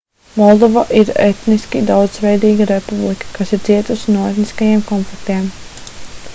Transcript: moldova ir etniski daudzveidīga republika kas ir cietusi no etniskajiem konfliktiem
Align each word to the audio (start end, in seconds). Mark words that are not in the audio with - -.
moldova 0.37 0.83
ir 0.99 1.11
etniski 1.25 1.81
daudzveidīga 1.89 2.67
republika 2.71 3.31
kas 3.37 3.55
ir 3.59 3.63
cietusi 3.69 4.17
no 4.19 4.27
etniskajiem 4.33 4.85
konfliktiem 4.93 5.49